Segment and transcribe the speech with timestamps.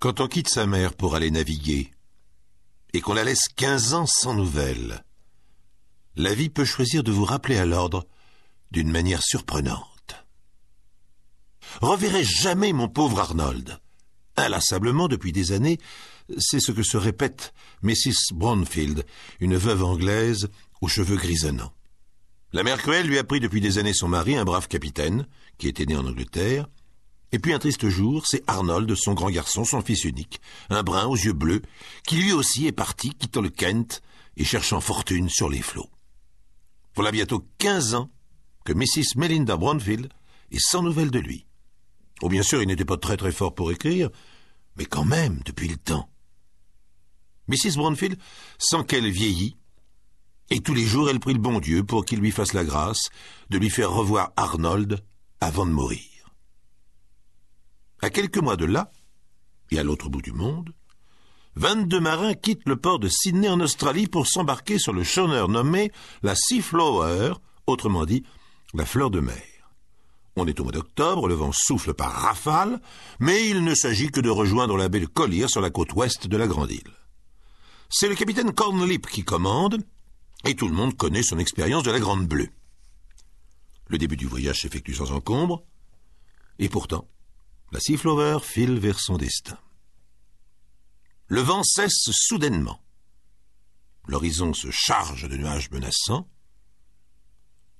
[0.00, 1.90] Quand on quitte sa mère pour aller naviguer,
[2.94, 5.04] et qu'on la laisse quinze ans sans nouvelles,
[6.16, 8.06] la vie peut choisir de vous rappeler à l'ordre
[8.70, 10.24] d'une manière surprenante.
[11.82, 13.78] Reverrai jamais mon pauvre Arnold.
[14.38, 15.78] Inlassablement, depuis des années,
[16.38, 18.32] c'est ce que se répète Mrs.
[18.32, 19.04] Brownfield,
[19.38, 20.48] une veuve anglaise
[20.80, 21.74] aux cheveux grisonnants.
[22.54, 25.26] La mère cruelle lui a pris depuis des années son mari, un brave capitaine,
[25.58, 26.68] qui était né en Angleterre,
[27.32, 31.06] et puis un triste jour, c'est Arnold, son grand garçon, son fils unique, un brun
[31.06, 31.62] aux yeux bleus,
[32.06, 34.02] qui lui aussi est parti, quittant le Kent
[34.36, 35.90] et cherchant fortune sur les flots.
[36.94, 38.10] Voilà bientôt quinze ans
[38.64, 39.16] que Mrs.
[39.16, 40.08] Melinda Brownfield
[40.50, 41.46] est sans nouvelles de lui.
[42.22, 44.10] Oh, bien sûr, il n'était pas très très fort pour écrire,
[44.76, 46.10] mais quand même, depuis le temps.
[47.48, 47.76] Mrs.
[47.76, 48.18] Brownfield
[48.58, 49.56] sent qu'elle vieillit,
[50.50, 53.08] et tous les jours elle prie le bon Dieu pour qu'il lui fasse la grâce
[53.50, 55.02] de lui faire revoir Arnold
[55.40, 56.09] avant de mourir.
[58.02, 58.90] À quelques mois de là,
[59.70, 60.72] et à l'autre bout du monde,
[61.56, 65.92] vingt-deux marins quittent le port de Sydney en Australie pour s'embarquer sur le schooner nommé
[66.22, 67.34] la Seaflower,
[67.66, 68.24] autrement dit
[68.72, 69.42] la fleur de mer.
[70.36, 72.80] On est au mois d'octobre, le vent souffle par rafale,
[73.18, 76.26] mais il ne s'agit que de rejoindre la baie de Collier sur la côte ouest
[76.26, 76.94] de la Grande Île.
[77.90, 79.84] C'est le capitaine Cornlip qui commande,
[80.44, 82.48] et tout le monde connaît son expérience de la Grande Bleue.
[83.88, 85.64] Le début du voyage s'effectue sans encombre,
[86.58, 87.08] et pourtant,
[87.72, 89.58] la Seaflower file vers son destin.
[91.26, 92.80] Le vent cesse soudainement.
[94.06, 96.28] L'horizon se charge de nuages menaçants.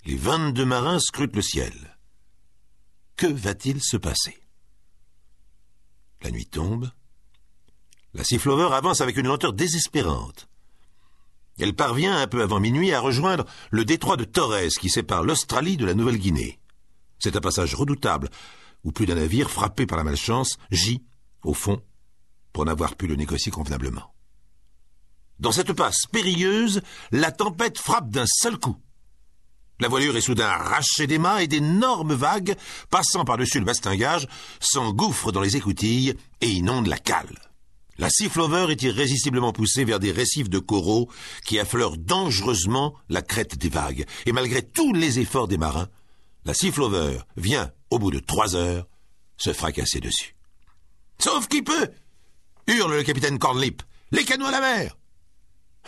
[0.05, 1.99] Les vingt-deux marins scrutent le ciel.
[3.17, 4.39] Que va-t-il se passer?
[6.23, 6.91] La nuit tombe.
[8.15, 10.49] La Seaflower avance avec une lenteur désespérante.
[11.59, 15.77] Elle parvient un peu avant minuit à rejoindre le détroit de Torres qui sépare l'Australie
[15.77, 16.61] de la Nouvelle-Guinée.
[17.19, 18.31] C'est un passage redoutable
[18.85, 21.03] où plus d'un navire frappé par la malchance gît,
[21.43, 21.83] au fond,
[22.53, 24.15] pour n'avoir pu le négocier convenablement.
[25.39, 28.77] Dans cette passe périlleuse, la tempête frappe d'un seul coup.
[29.81, 32.55] La voilure est soudain arrachée des mâts et d'énormes vagues,
[32.91, 34.29] passant par-dessus le bastingage,
[34.61, 37.39] s'engouffrent dans les écoutilles et inondent la cale.
[37.97, 41.11] La Seaflower est irrésistiblement poussée vers des récifs de coraux
[41.47, 44.07] qui affleurent dangereusement la crête des vagues.
[44.27, 45.89] Et malgré tous les efforts des marins,
[46.45, 48.87] la Seaflower vient, au bout de trois heures,
[49.37, 50.37] se fracasser dessus.
[51.19, 51.91] Sauf qui peut
[52.67, 53.83] hurle le capitaine Cornlip.
[54.13, 54.97] Les canaux à la mer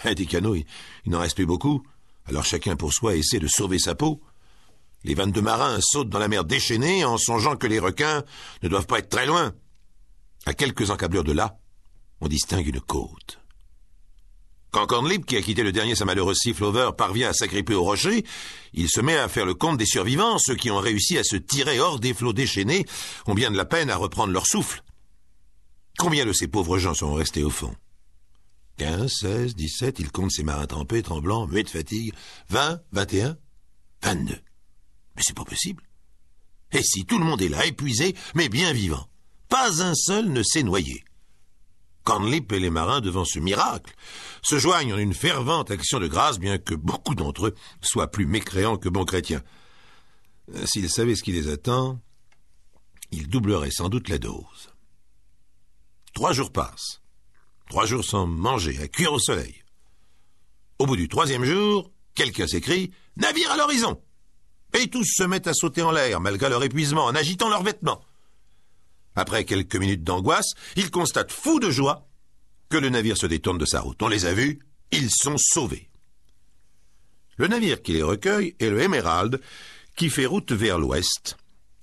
[0.04, 0.66] eh, Des canaux, il,
[1.06, 1.82] n'en reste plus beaucoup,
[2.26, 4.20] alors chacun pour soi essaie de sauver sa peau.
[5.04, 8.22] Les vingt-deux marins sautent dans la mer déchaînée en songeant que les requins
[8.62, 9.52] ne doivent pas être très loin.
[10.46, 11.58] À quelques encablures de là,
[12.20, 13.41] on distingue une côte.
[14.72, 18.24] Quand Cornlip, qui a quitté le dernier sa malheureuse Seaflower, parvient à s'agripper au rocher,
[18.72, 21.36] il se met à faire le compte des survivants, ceux qui ont réussi à se
[21.36, 22.86] tirer hors des flots déchaînés
[23.26, 24.82] ont bien de la peine à reprendre leur souffle.
[25.98, 27.76] Combien de ces pauvres gens sont restés au fond?
[28.78, 32.14] Quinze, seize, dix-sept, il compte ses marins trempés, tremblants, muets de fatigue.
[32.48, 33.36] Vingt, vingt et un,
[34.02, 34.40] vingt-deux.
[35.16, 35.82] Mais c'est pas possible.
[36.72, 39.06] Et si tout le monde est là, épuisé, mais bien vivant
[39.50, 41.04] Pas un seul ne s'est noyé.
[42.04, 43.94] Cornlip et les marins, devant ce miracle,
[44.42, 48.26] se joignent en une fervente action de grâce, bien que beaucoup d'entre eux soient plus
[48.26, 49.42] mécréants que bons chrétiens.
[50.54, 52.00] Euh, s'ils savaient ce qui les attend,
[53.10, 54.70] ils doubleraient sans doute la dose.
[56.14, 57.00] Trois jours passent.
[57.68, 59.62] Trois jours sans manger, à cuire au soleil.
[60.78, 64.02] Au bout du troisième jour, quelqu'un s'écrie Navire à l'horizon
[64.74, 68.02] Et tous se mettent à sauter en l'air, malgré leur épuisement, en agitant leurs vêtements.
[69.14, 72.08] Après quelques minutes d'angoisse, ils constatent fous de joie
[72.68, 74.02] que le navire se détourne de sa route.
[74.02, 75.90] On les a vus, ils sont sauvés.
[77.36, 79.40] Le navire qui les recueille est le Emerald,
[79.96, 81.36] qui fait route vers l'ouest,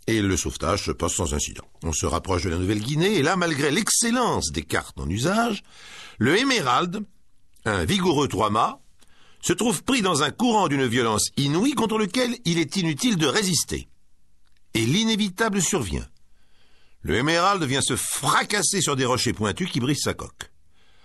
[0.07, 1.66] et le sauvetage se passe sans incident.
[1.84, 5.63] On se rapproche de la Nouvelle-Guinée, et là, malgré l'excellence des cartes en usage,
[6.17, 7.03] le Emerald,
[7.66, 8.79] un vigoureux trois-mâts,
[9.41, 13.28] se trouve pris dans un courant d'une violence inouïe contre lequel il est inutile de
[13.28, 13.88] résister.
[14.73, 16.07] Et l'inévitable survient.
[17.02, 20.52] Le Emerald vient se fracasser sur des rochers pointus qui brisent sa coque.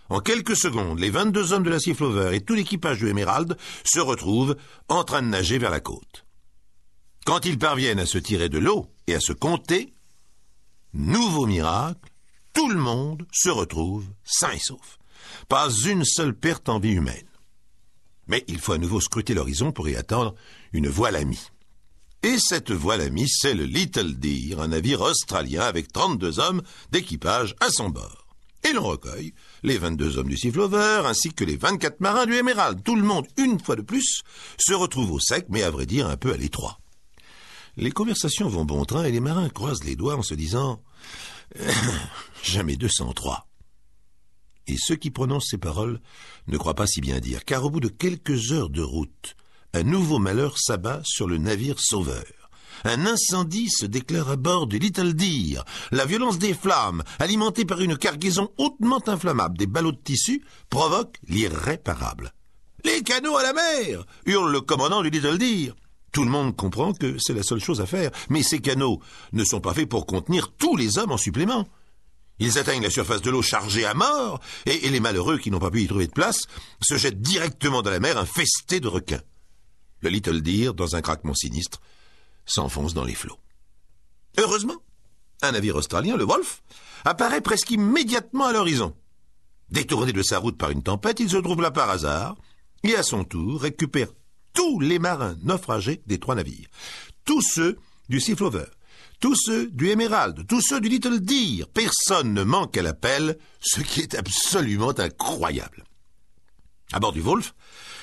[0.09, 4.01] En quelques secondes, les 22 hommes de la Seaflower et tout l'équipage du Emerald se
[4.01, 4.57] retrouvent
[4.89, 6.27] en train de nager vers la côte.
[7.25, 9.93] Quand ils parviennent à se tirer de l'eau et à se compter,
[10.93, 12.11] nouveau miracle,
[12.53, 14.99] tout le monde se retrouve sain et sauf.
[15.49, 17.29] Pas une seule perte en vie humaine.
[18.27, 20.35] Mais il faut à nouveau scruter l'horizon pour y attendre
[20.73, 21.51] une voile amie.
[22.25, 27.55] Et cette voile amie, c'est le Little Deer, un navire australien avec 32 hommes d'équipage
[27.61, 28.27] à son bord.
[28.67, 32.83] Et l'on recueille les 22 hommes du Seaflower ainsi que les 24 marins du Emerald.
[32.83, 34.23] Tout le monde, une fois de plus,
[34.59, 36.81] se retrouve au sec, mais à vrai dire un peu à l'étroit.
[37.77, 40.83] Les conversations vont bon train et les marins croisent les doigts en se disant
[42.43, 43.47] jamais 203.
[44.67, 46.01] Et ceux qui prononcent ces paroles
[46.47, 49.37] ne croient pas si bien dire, car au bout de quelques heures de route,
[49.75, 52.25] un nouveau malheur s'abat sur le navire sauveur.
[52.85, 55.65] Un incendie se déclare à bord du Little Deer.
[55.91, 61.17] La violence des flammes, alimentée par une cargaison hautement inflammable des ballots de tissu, provoque
[61.27, 62.33] l'irréparable.
[62.85, 65.73] Les canaux à la mer hurle le commandant du Little Deer.
[66.13, 69.01] Tout le monde comprend que c'est la seule chose à faire, mais ces canaux
[69.33, 71.67] ne sont pas faits pour contenir tous les hommes en supplément.
[72.39, 75.71] Ils atteignent la surface de l'eau chargée à mort, et, les malheureux qui n'ont pas
[75.73, 76.43] pu y trouver de place
[76.81, 79.23] se jettent directement dans la mer infestée de requins.
[80.05, 81.81] Le Little Deer, dans un craquement sinistre,
[82.45, 83.39] s'enfonce dans les flots.
[84.37, 84.77] Heureusement,
[85.41, 86.63] un navire australien, le Wolf,
[87.07, 88.95] apparaît presque immédiatement à l'horizon.
[89.71, 92.37] Détourné de sa route par une tempête, il se trouve là par hasard,
[92.83, 94.09] et à son tour récupère
[94.53, 96.69] tous les marins naufragés des trois navires,
[97.25, 97.79] tous ceux
[98.11, 98.67] du Seaflower,
[99.21, 101.65] tous ceux du Emerald, tous ceux du Little Deer.
[101.73, 105.85] Personne ne manque à l'appel, ce qui est absolument incroyable.
[106.93, 107.55] À bord du Wolf,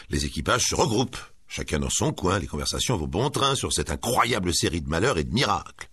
[0.10, 1.18] les équipages se regroupent,
[1.52, 5.18] chacun dans son coin, les conversations vont bon train sur cette incroyable série de malheurs
[5.18, 5.90] et de miracles.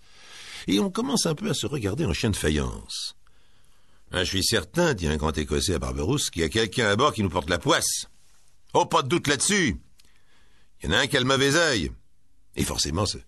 [0.69, 3.17] Et on commence un peu à se regarder en chien de faïence.
[4.13, 6.97] Ah, je suis certain, dit un grand Écossais à Barberousse, qu'il y a quelqu'un à
[6.97, 8.07] bord qui nous porte la poisse.
[8.73, 9.77] Oh, pas de doute là-dessus.
[10.81, 11.91] Il y en a un qui a le mauvais œil.
[12.55, 13.19] Et forcément, ce,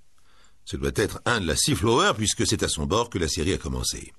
[0.65, 3.53] ce doit être un de la Seaflower, puisque c'est à son bord que la série
[3.53, 4.12] a commencé.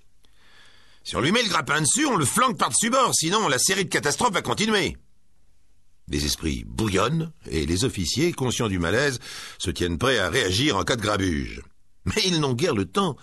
[1.03, 3.85] Si on lui met le grappin dessus, on le flanque par-dessus bord, sinon la série
[3.85, 4.97] de catastrophes va continuer.
[6.11, 9.19] Les esprits bouillonnent, et les officiers, conscients du malaise,
[9.57, 11.61] se tiennent prêts à réagir en cas de grabuge.
[12.05, 13.15] Mais ils n'ont guère le temps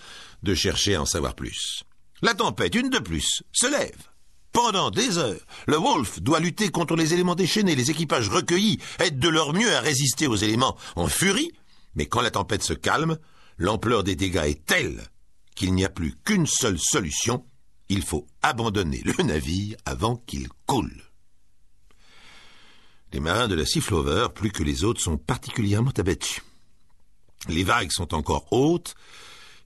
[0.43, 1.85] de chercher à en savoir plus.
[2.23, 4.09] La tempête, une de plus, se lève.
[4.53, 7.77] Pendant des heures, le Wolf doit lutter contre les éléments déchaînés.
[7.77, 11.53] Les équipages recueillis aident de leur mieux à résister aux éléments en furie,
[11.95, 13.19] mais quand la tempête se calme,
[13.59, 15.09] l'ampleur des dégâts est telle
[15.55, 17.45] qu'il n'y a plus qu'une seule solution.
[17.91, 21.08] Il faut abandonner le navire avant qu'il coule.
[23.13, 26.43] Les marins de la Seaflower, plus que les autres, sont particulièrement abattus.
[27.49, 28.95] Les vagues sont encore hautes,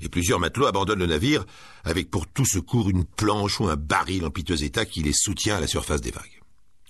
[0.01, 1.45] et plusieurs matelots abandonnent le navire
[1.85, 5.57] avec pour tout secours une planche ou un baril en piteux état qui les soutient
[5.57, 6.41] à la surface des vagues.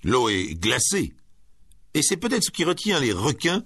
[0.03, 1.13] L'eau est glacée,
[1.93, 3.63] et c'est peut-être ce qui retient les requins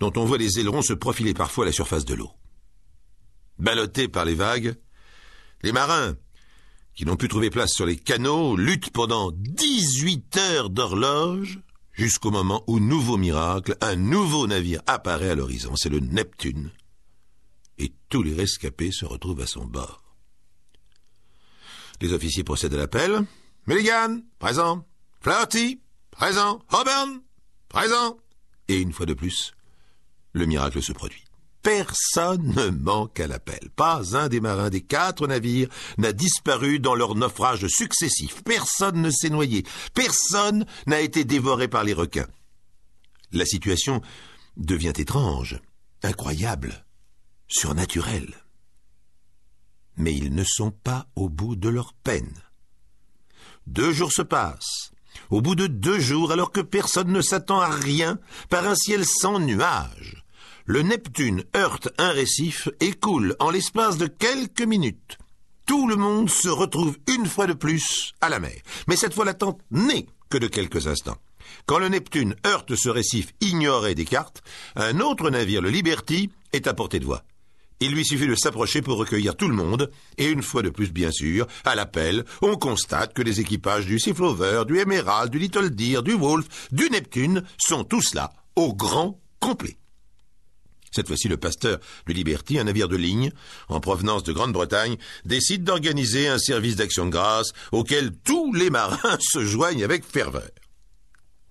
[0.00, 2.30] dont on voit les ailerons se profiler parfois à la surface de l'eau.
[3.58, 4.76] Ballottés par les vagues,
[5.62, 6.16] les marins,
[6.94, 11.60] qui n'ont pu trouver place sur les canaux, luttent pendant dix-huit heures d'horloge
[12.00, 15.76] jusqu'au moment où, nouveau miracle, un nouveau navire apparaît à l'horizon.
[15.76, 16.70] C'est le Neptune,
[17.76, 20.02] et tous les rescapés se retrouvent à son bord.
[22.00, 23.26] Les officiers procèdent à l'appel.
[23.66, 24.86] Milligan, présent.
[25.20, 26.62] Flaherty, présent.
[26.72, 27.20] Auburn,
[27.68, 28.16] présent.
[28.68, 29.52] Et une fois de plus,
[30.32, 31.24] le miracle se produit.
[31.62, 33.68] Personne ne manque à l'appel.
[33.76, 35.68] Pas un des marins des quatre navires
[35.98, 38.42] n'a disparu dans leurs naufrages successifs.
[38.44, 39.64] Personne ne s'est noyé.
[39.94, 42.28] Personne n'a été dévoré par les requins.
[43.32, 44.00] La situation
[44.56, 45.60] devient étrange,
[46.02, 46.84] incroyable
[47.46, 48.34] surnaturels.
[49.96, 52.42] Mais ils ne sont pas au bout de leur peine.
[53.66, 54.92] Deux jours se passent.
[55.28, 58.18] Au bout de deux jours, alors que personne ne s'attend à rien,
[58.48, 60.19] par un ciel sans nuages,
[60.70, 65.18] le Neptune heurte un récif et coule en l'espace de quelques minutes.
[65.66, 68.54] Tout le monde se retrouve une fois de plus à la mer.
[68.86, 71.16] Mais cette fois, l'attente n'est que de quelques instants.
[71.66, 74.44] Quand le Neptune heurte ce récif ignoré des cartes,
[74.76, 77.24] un autre navire, le Liberty, est à portée de voie.
[77.80, 80.92] Il lui suffit de s'approcher pour recueillir tout le monde, et une fois de plus,
[80.92, 85.70] bien sûr, à l'appel, on constate que les équipages du Seaflower, du Emerald, du Little
[85.70, 89.79] Deer, du Wolf, du Neptune sont tous là, au grand complet.
[90.90, 93.32] Cette fois-ci, le pasteur du Liberty, un navire de ligne,
[93.68, 99.18] en provenance de Grande-Bretagne, décide d'organiser un service d'action de grâce auquel tous les marins
[99.20, 100.50] se joignent avec ferveur.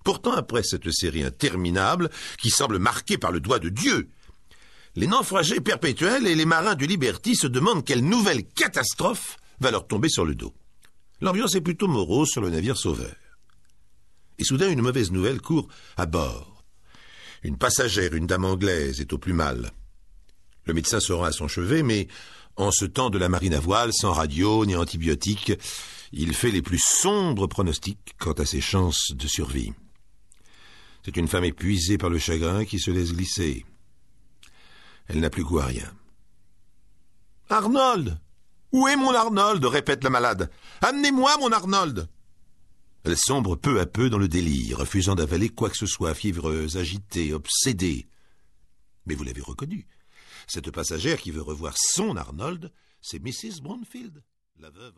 [0.04, 4.08] Pourtant, après cette série interminable, qui semble marquée par le doigt de Dieu,
[4.96, 9.86] les naufragés perpétuels et les marins du Liberty se demandent quelle nouvelle catastrophe va leur
[9.86, 10.54] tomber sur le dos.
[11.20, 13.14] L'ambiance est plutôt morose sur le navire sauveur.
[14.38, 16.49] Et soudain, une mauvaise nouvelle court à bord.
[17.42, 19.70] Une passagère, une dame anglaise, est au plus mal.
[20.66, 22.08] Le médecin se rend à son chevet, mais
[22.56, 25.52] en ce temps de la marine à voile, sans radio ni antibiotiques,
[26.12, 29.72] il fait les plus sombres pronostics quant à ses chances de survie.
[31.04, 33.64] C'est une femme épuisée par le chagrin qui se laisse glisser.
[35.08, 35.90] Elle n'a plus goût à rien.
[37.48, 38.18] Arnold
[38.72, 39.64] Où est mon Arnold?
[39.64, 40.50] répète la malade.
[40.82, 42.06] Amenez-moi mon Arnold
[43.04, 46.76] Elle sombre peu à peu dans le délire, refusant d'avaler quoi que ce soit, fiévreuse,
[46.76, 48.08] agitée, obsédée.
[49.06, 49.86] Mais vous l'avez reconnu.
[50.46, 53.62] Cette passagère qui veut revoir son Arnold, c'est Mrs.
[53.62, 54.22] Brownfield,
[54.58, 54.94] la veuve.